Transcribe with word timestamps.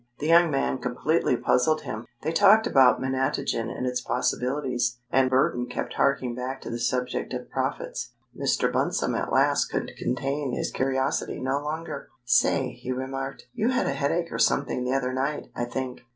The 0.17 0.25
young 0.25 0.49
man 0.49 0.79
completely 0.79 1.37
puzzled 1.37 1.81
him. 1.81 2.07
They 2.23 2.31
talked 2.31 2.65
about 2.65 2.99
Menatogen 2.99 3.69
and 3.69 3.85
its 3.85 4.01
possibilities, 4.01 4.97
and 5.11 5.29
Burton 5.29 5.67
kept 5.67 5.93
harking 5.93 6.33
back 6.33 6.59
to 6.61 6.71
the 6.71 6.79
subject 6.79 7.35
of 7.35 7.51
profits. 7.51 8.09
Mr. 8.35 8.71
Bunsome 8.73 9.13
at 9.15 9.31
last 9.31 9.65
could 9.65 9.91
contain 9.99 10.53
his 10.53 10.71
curiosity 10.71 11.39
no 11.39 11.61
longer. 11.61 12.07
"Say," 12.25 12.69
he 12.71 12.91
remarked, 12.91 13.43
"you 13.53 13.69
had 13.69 13.85
a 13.85 13.93
headache 13.93 14.31
or 14.31 14.39
something 14.39 14.85
the 14.85 14.93
other 14.93 15.13
night, 15.13 15.51
I 15.55 15.65
think? 15.65 16.01